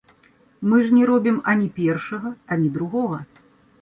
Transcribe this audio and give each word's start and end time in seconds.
Мы 0.69 0.77
ж 0.87 0.95
не 0.99 1.03
робім 1.11 1.37
ані 1.53 1.67
першага, 1.77 2.33
ані 2.57 2.73
другога. 2.79 3.21